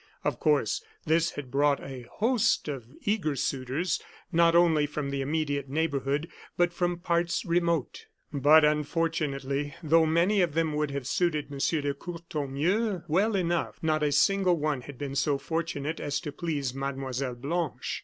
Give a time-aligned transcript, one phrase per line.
[0.23, 5.69] Of course this had brought a host of eager suitors, not only from the immediate
[5.69, 6.27] neighborhood,
[6.57, 8.07] but from parts remote.
[8.33, 11.59] But, unfortunately, though many of them would have suited M.
[11.59, 16.73] de Courtornieu well enough, not a single one had been so fortunate as to please
[16.73, 17.35] Mlle.
[17.35, 17.99] Blanche.